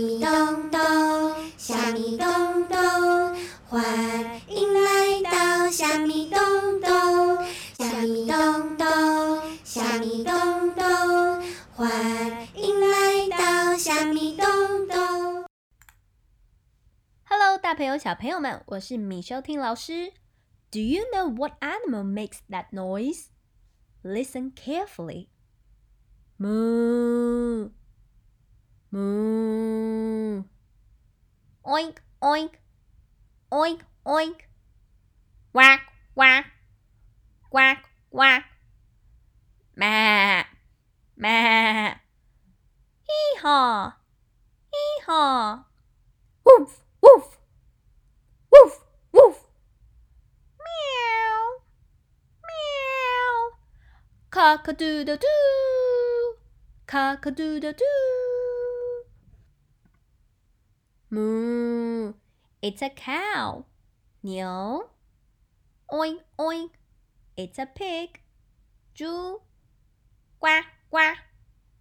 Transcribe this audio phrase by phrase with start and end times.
[0.00, 0.80] 米咚咚，
[1.58, 2.26] 虾米咚
[2.68, 2.78] 咚，
[3.68, 3.84] 欢
[4.48, 6.40] 迎来到虾米咚
[6.80, 7.44] 咚，
[7.78, 8.86] 虾米咚咚，
[9.62, 11.42] 虾米咚咚，
[11.74, 14.46] 欢迎来到虾米咚
[14.88, 15.44] 咚。
[17.24, 20.12] Hello，大朋友、小朋友们，我是米收听老师。
[20.70, 23.26] Do you know what animal makes that noise?
[24.02, 25.28] Listen carefully.
[26.38, 27.72] Moo.
[28.92, 30.44] moo.
[31.64, 32.52] Oink, oink,
[33.52, 34.40] oink, oink.
[35.52, 35.80] Quack,
[36.14, 36.46] quack,
[37.50, 38.44] quack, quack.
[39.76, 40.44] Ma,
[41.16, 41.94] ma.
[43.06, 43.92] Hee haw,
[44.72, 45.64] hee haw.
[46.44, 47.38] Woof, woof,
[48.52, 48.74] woof,
[49.12, 49.38] woof.
[50.64, 51.44] Meow,
[52.46, 53.50] meow.
[54.30, 56.34] Cock a doodle doo,
[56.86, 58.09] cock a doodle doo.
[61.09, 62.13] Moo.
[62.61, 63.65] It's a cow.
[64.21, 64.89] 牛。
[65.91, 66.71] Oink, oink.
[67.37, 68.21] It's a pig.
[68.93, 69.41] 猪。
[70.39, 71.17] Quack, quack.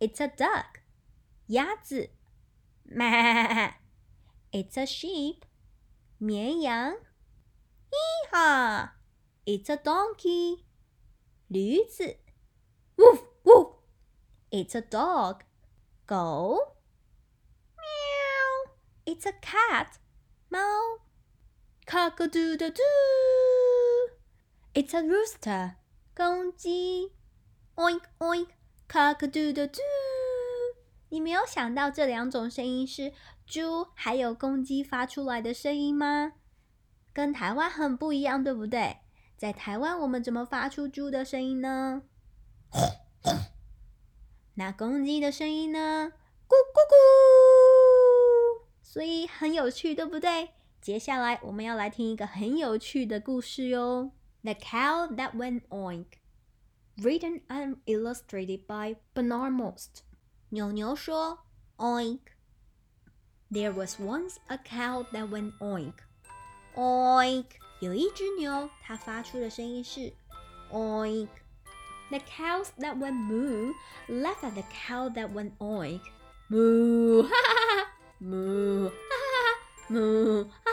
[0.00, 0.80] It's a duck.
[1.46, 2.10] 鸭子。
[2.84, 3.72] Ma.
[4.52, 5.42] It's a sheep.
[6.18, 6.96] 绵羊。
[7.90, 8.90] Hee-haw.
[9.46, 10.64] It's a donkey.
[11.48, 12.18] 驴子。
[12.96, 13.74] Woof, woof.
[14.50, 15.40] It's a dog.
[16.06, 16.76] 狗。
[19.09, 19.93] It's a cat.
[20.49, 20.59] 猫。
[21.87, 22.83] Cock-a-doodle-doo.
[24.75, 25.77] It's a rooster.
[26.15, 27.11] 公鸡。
[27.75, 28.49] Oink oink.
[28.87, 29.81] Cock-a-doodle-doo.
[31.09, 33.11] 你没有想到这两种声音是
[33.47, 36.33] 猪还有公鸡发出来的声音吗？
[37.11, 38.97] 跟台湾很不一样，对不对？
[39.35, 42.03] 在台湾，我们怎么发出猪的声音呢？
[44.53, 46.13] 那公鸡的声音呢？
[46.47, 46.93] 咕咕咕，
[48.98, 50.50] 所以很有趣，对不对？
[50.80, 54.12] 接下来我们要来听一个很有趣的故事哟。
[54.42, 56.06] The Cow That Went Oink,
[56.98, 60.02] written and illustrated by Bernard Most。
[60.50, 61.38] 牛牛说：“
[61.78, 62.20] Oink。”
[63.50, 65.94] There was once a cow that went oink.
[66.74, 67.46] Oink。
[67.80, 70.12] 有一只牛，它发出的声音是
[70.70, 73.72] Oink。The cows that went moo
[74.08, 76.02] laughed at the cow that went oink.
[76.50, 77.87] Moo，哈哈哈”
[78.21, 78.93] ！Moo，哈
[79.25, 80.69] 哈哈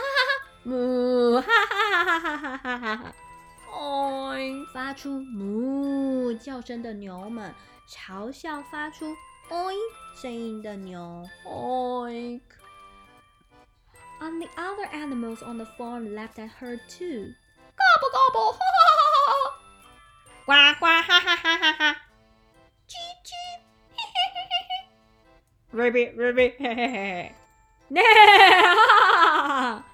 [0.65, 3.15] ！Moo，哈哈哈哞哈哈哈哈哈哈哈
[3.71, 7.53] oi 发出 moo 叫声的牛们
[7.89, 9.15] 嘲笑发出
[9.49, 9.73] oi
[10.15, 11.23] 声音的牛。
[11.45, 12.41] Oink。
[14.19, 17.35] And the other animals on the farm laughed at her too.
[17.77, 19.55] Gobble gobble，哈哈哈哈哈！
[20.45, 21.96] 呱呱，哈哈哈哈哈！
[25.76, 27.34] rabbit， 嘿嘿嘿！
[27.88, 29.84] 咩哈哈哈！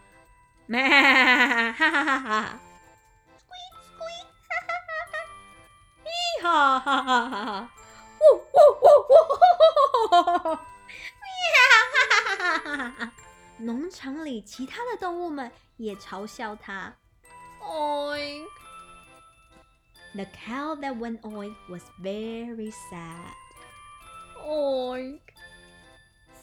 [0.66, 2.60] 咩哈哈哈哈！
[3.38, 5.14] Squeak squeak，哈哈哈哈！
[6.04, 6.08] 咦
[6.42, 7.70] 哈哈哈哈！
[8.20, 9.12] 呜呜呜呜！
[10.10, 10.66] 哈哈哈哈！
[11.22, 13.00] 咩哈哈哈哈哈！
[13.58, 16.94] 农场里其他的动物们也嘲笑他。
[17.60, 18.46] Oink!
[20.14, 23.34] The cow that went oink was very sad.
[24.46, 25.20] Oink!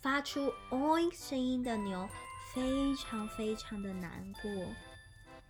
[0.01, 2.09] 发出 oink 声音的牛
[2.55, 4.51] 非常非常的难过。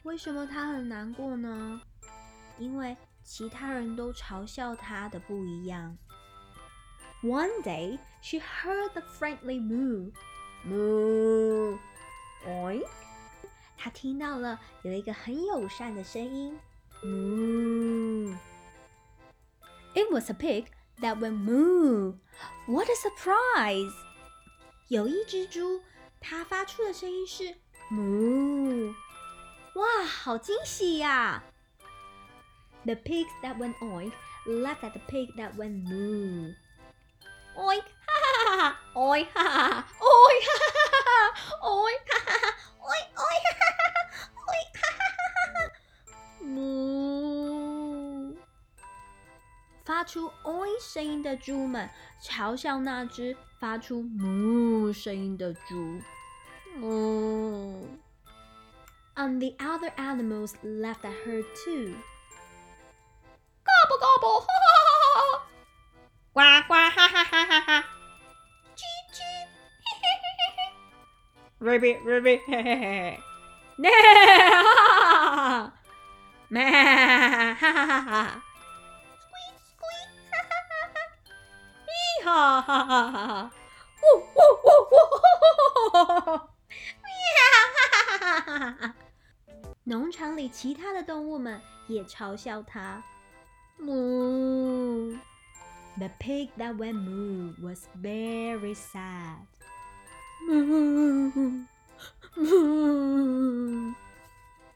[0.03, 1.81] 为什么他很难过呢？
[2.59, 5.97] 因为其他人都嘲笑他的不一样。
[7.23, 10.11] One day, she heard the friendly moo.
[10.67, 11.79] Moo,
[12.47, 12.87] oink！
[13.77, 16.59] 他听到了有一个很友善的声音。
[17.05, 18.37] Moo!
[19.95, 20.67] It was a pig
[21.01, 22.15] that went moo.
[22.67, 23.93] What a surprise!
[24.90, 25.82] 有一只猪，
[26.22, 27.56] 它发出的声音是
[27.92, 28.94] moo。
[29.76, 31.44] 哇，好惊喜呀！
[32.86, 34.14] The pigs that went oink
[34.46, 36.54] laughed at the pig that went moo.
[37.56, 37.84] Oink！
[38.06, 38.14] 哈
[38.46, 38.80] 哈哈！
[38.94, 39.28] Oink！
[39.34, 39.88] 哈哈！
[40.00, 40.46] Oink！
[40.46, 41.34] 哈哈哈哈！
[41.62, 42.06] Oink！
[42.08, 42.48] 哈哈哈！
[42.82, 43.48] Oink！Oink！
[43.56, 44.30] 哈哈哈哈！
[44.46, 44.72] Oink！
[44.76, 45.02] 哈哈
[45.34, 45.74] 哈哈！
[46.44, 47.29] 哞！
[49.84, 51.90] 发出 oink 声音的猪们
[52.22, 56.02] 嘲笑那只发出 moo 声音的猪。
[56.80, 57.88] 哞！
[59.16, 61.96] And the other animals laughed at her too.
[63.64, 64.42] Gobble gobble！
[64.42, 65.48] 哈哈哈哈！
[66.34, 66.74] 呱呱！
[66.74, 67.86] 哈哈哈哈哈！
[68.76, 69.18] 叽叽！
[69.86, 70.60] 嘿嘿嘿嘿嘿！
[71.62, 72.40] Rabbit rabbit！
[72.46, 73.24] 嘿嘿嘿！
[73.78, 73.96] 咩哈
[74.64, 74.66] 哈
[75.48, 75.74] 哈！
[76.50, 78.44] 咩哈哈哈哈
[82.23, 83.51] 哈哈哈哈哈哈
[83.81, 84.05] 哈
[85.93, 86.49] 哈哈哈哈哈
[88.09, 88.95] 哈哈哈哈哈
[89.85, 93.03] 农场里其他的动物们也嘲笑他
[93.79, 95.19] 嗯
[95.99, 99.39] the pig that went moo was very sad
[100.49, 101.67] 嗯嗯嗯嗯
[102.37, 103.95] 嗯嗯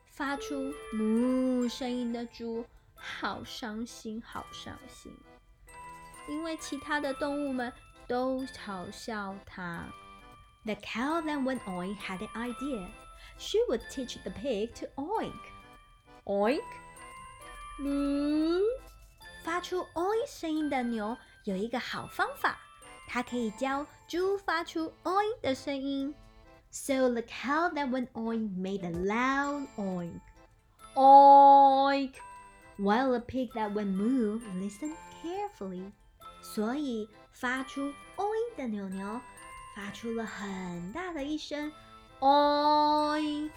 [0.07, 2.65] 发出嗯声音的猪
[2.95, 5.13] 好伤心好伤心
[6.28, 7.72] 因为其他的动物们
[8.08, 9.86] 都嘲笑它。
[10.66, 12.88] The cow that went oink had an idea.
[13.38, 15.34] She would teach the pig to oink.
[16.26, 16.62] Oink.
[17.80, 18.62] Moo.
[19.44, 22.60] 发出 oink 声音的牛有一个好方法，
[23.08, 26.14] 它可以教猪发出 oink 的声音。
[26.72, 30.20] So the cow that went oink made a loud oink,
[30.96, 32.14] oink,
[32.78, 35.92] while the pig that went moo listened carefully.
[36.45, 39.19] 所以发出 “oi” 的牛牛
[39.75, 41.73] 发出了很大的一声
[42.21, 43.51] “oi”，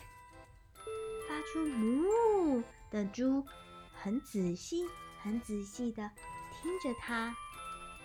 [1.28, 3.46] 发出 moo 的猪
[3.94, 4.86] 很仔细、
[5.22, 6.10] 很仔细的
[6.54, 7.36] 听着它。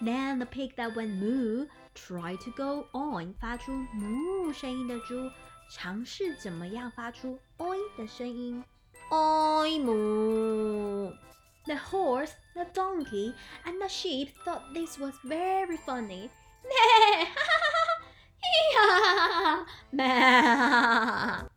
[0.01, 5.31] Then the pig that went moo tried to go on 发出 moo 声音的猪
[5.71, 8.65] 尝试怎么样发出 “oi” 的声音。
[9.11, 11.32] ？oi moo。
[11.66, 13.34] The horse, the donkey,
[13.66, 16.30] and the sheep thought this was very funny.
[16.64, 16.74] 咩
[17.26, 17.88] 哈哈哈！
[18.42, 19.10] 咿呀哈
[19.56, 19.66] 哈！
[19.92, 21.50] 咩！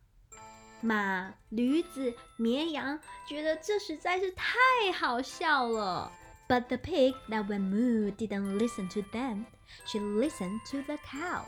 [0.81, 6.11] 马、驴子、绵羊觉得这实在是太好笑了。
[6.49, 9.45] But the pig that went moo didn't listen to them.
[9.85, 11.45] She listened to the cow.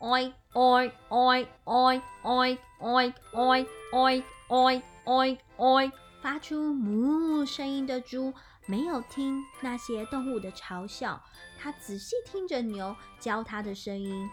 [0.00, 5.92] Oink, oink, oink, oink, oink, oink, oink, oink, oink, oink, oink。
[6.27, 8.33] 发出哞声音的猪
[8.65, 11.23] 没有听那些动物的嘲笑，
[11.57, 14.29] 它仔细听着牛教它的声音。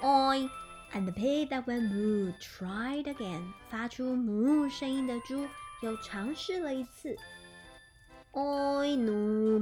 [0.00, 0.48] ，oi
[0.94, 3.52] and the pig that went moo tried again.
[3.68, 5.46] 发出哞声音的猪
[5.82, 7.14] 又尝试了一次。
[8.32, 9.58] Oink, no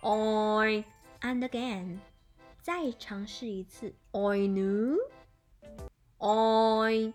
[0.00, 0.82] moo，oi
[1.20, 1.98] and again.
[2.62, 3.94] 再尝试一次。
[4.12, 4.96] Oink, no.
[6.16, 7.12] Oink,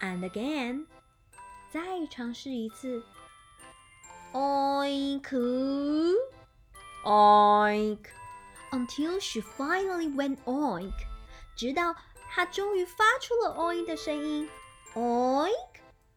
[0.00, 0.86] and again.
[1.69, 3.03] 再尝试一次。
[4.33, 5.29] Oink,
[7.05, 7.99] oink,
[8.71, 10.93] until she finally went oink.
[11.55, 11.95] 直到
[12.29, 14.49] 她终于发出了 oink 的声音。
[14.93, 15.51] Oink,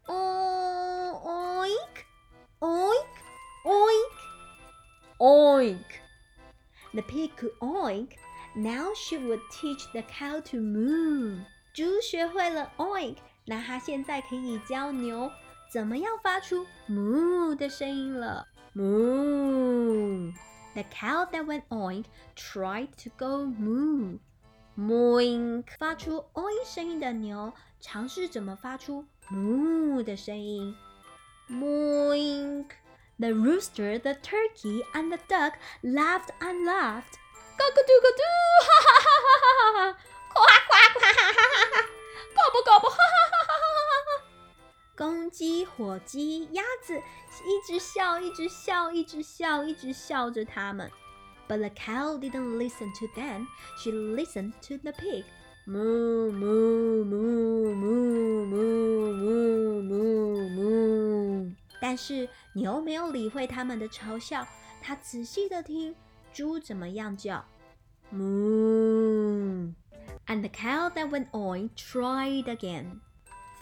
[0.06, 1.76] oink,
[2.60, 3.04] oink.
[3.64, 4.08] Oink!
[5.18, 5.84] Oink!
[6.92, 8.16] The pig could oink.
[8.56, 11.44] Now she would teach the cow to moo.
[11.72, 15.30] 猪学会了 oink，那它现在可以教牛
[15.72, 18.46] 怎么样发出 moo 的声音了。
[18.74, 20.32] Moo!
[20.74, 22.04] The cow that went oink
[22.36, 24.18] tried to go moo.
[24.78, 25.64] Mooink!
[25.78, 30.76] 发出 oink 声音的牛尝试怎么发出 moo 的声音。
[31.50, 32.66] Mooink!
[33.18, 37.18] The rooster, the turkey, and the duck laughed and laughed.
[37.58, 38.22] 咯咯嘟咯嘟，
[38.62, 39.10] 哈哈哈
[39.42, 39.98] 哈哈哈！
[42.32, 43.41] 呱呱呱，哈哈哈
[44.95, 50.91] 公鸡、火鸡、鸭子一直笑，一直笑，一直笑，一直笑着它们。
[51.47, 53.47] But the cow didn't listen to them.
[53.77, 55.25] She listened to the pig.
[55.65, 61.55] Moo, moo, moo, moo, moo, moo, moo, moo.
[61.81, 64.47] 但是牛没有理会他们的嘲笑，
[64.81, 65.95] 它仔细的听
[66.31, 67.43] 猪怎么样叫
[68.13, 69.73] ，moo。
[70.27, 72.99] And the cow that went on, tried again。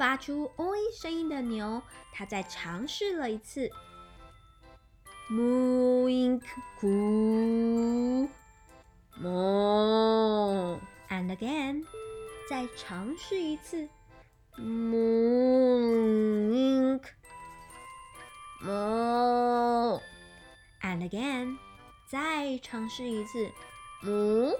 [0.01, 1.79] 发出 oink 声音的牛，
[2.12, 3.70] 它再尝试了一次
[5.29, 6.41] ，mooink
[6.79, 8.27] coo
[9.22, 10.79] moo。
[11.08, 11.86] And again，
[12.50, 13.88] 再尝试一次
[14.58, 15.84] ，mooink。
[18.63, 20.01] moo
[20.81, 21.60] and again，
[22.08, 23.51] 再尝试一次
[24.01, 24.51] ，moo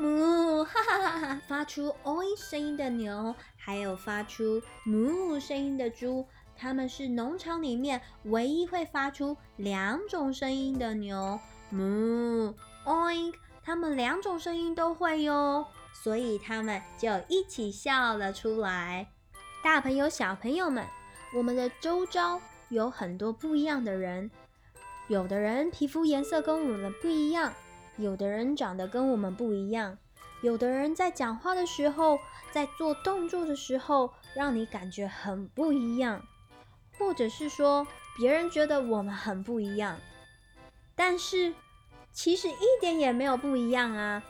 [0.00, 0.56] moo。
[0.56, 11.39] 出哈哈哈哈发出 oi 声音的牛，还有发出 moo 声音的猪， 它们是农场里面唯一会发出两种声音的牛。
[11.73, 12.53] moo
[12.85, 19.07] oink，它们两种声音都会哟，所以它们就一起笑了出来。
[19.63, 20.85] 大朋友、小朋友们，
[21.35, 24.29] 我们的周遭有很多不一样的人。
[25.07, 27.53] 有的人皮肤颜色跟我们不一样，
[27.97, 29.97] 有的人长得跟我们不一样，
[30.41, 32.17] 有的人在讲话的时候，
[32.51, 36.25] 在做动作的时候，让你感觉很不一样，
[36.97, 37.85] 或者是说
[38.17, 39.97] 别人觉得我们很不一样，
[40.95, 41.53] 但是
[42.11, 44.23] 其实一点也没有不一样啊，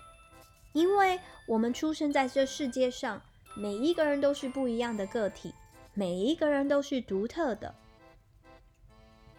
[0.74, 3.22] 因为我们出生在这世界上，
[3.56, 5.54] 每一个人都是不一样的个体，
[5.94, 7.76] 每一个人都是独特的。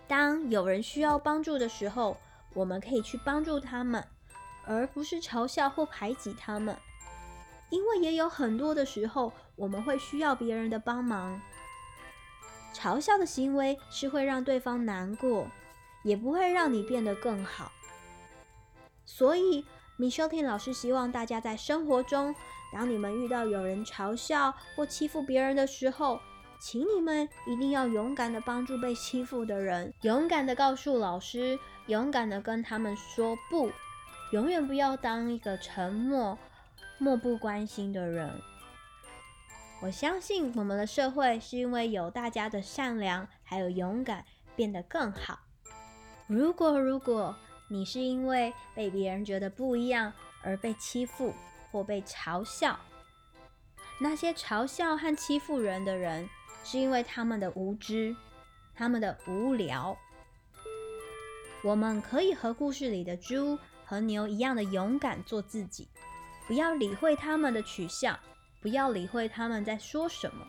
[0.07, 2.19] 当有人需要帮助的时候，
[2.53, 4.07] 我们可以去帮助他们，
[4.67, 6.77] 而不是嘲笑或排挤他们。
[7.71, 11.41] 因为也有很多的时候，我们会需要别人的帮忙。
[12.73, 15.47] 嘲笑的行为是会让对方难过，
[16.03, 17.71] 也不会让你变得更好。
[19.05, 19.65] 所以
[19.99, 22.35] ，Michelle 老师希望大家在生活中，
[22.73, 26.19] 当你们遇到有人嘲笑或欺负别人的时候，
[26.61, 33.71] 请你们一定要勇敢的帮助被欺负的人，勇敢的告诉老师，勇敢的跟他们说不，
[34.31, 36.39] 永远不要当一个沉默、
[36.99, 38.31] 漠不关心的人。
[39.83, 44.25] 我相信我们的社会是因为有大家的善良还有勇敢
[44.55, 45.41] 变得更好。
[46.29, 47.35] 如果如果
[47.67, 50.13] 你是因为被别人觉得不一样
[50.45, 51.35] 而被欺负
[51.73, 52.79] 或被嘲笑，
[53.99, 56.29] 那些嘲笑和欺负人的人，
[56.63, 58.15] 是因为他们的无知，
[58.77, 59.99] 他们的无聊。
[61.65, 65.89] 我们可以和故事里的猪和牛一样的勇敢做自己，
[66.47, 68.17] 不要理会他们的取笑，
[68.63, 70.47] 不要理会他们在说什么。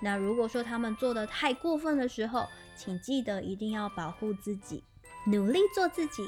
[0.00, 4.82] 那如果说他们做的太过分的时候，请记得一定要保护自己，
[5.26, 6.26] 努力做自己。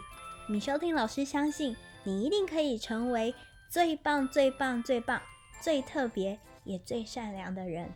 [0.48, 3.34] 米修听老师相信你一定可以成为
[3.68, 5.22] 最棒、最棒、最棒、
[5.60, 7.94] 最特别也最善良的人。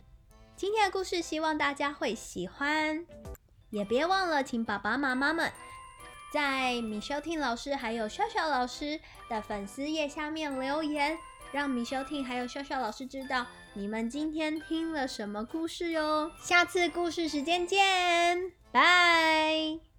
[0.55, 3.05] 今天的故事希望大家会喜欢，
[3.69, 5.51] 也别忘了请爸爸妈妈们
[6.31, 11.17] 在 Michelle Ting 老师还有笑笑老师的粉丝页下面留言，
[11.55, 13.45] 让米修听还有笑笑老师知道
[13.75, 16.29] 你们今天听了什么故事哟。
[16.37, 19.94] 下次故事时间见，拜。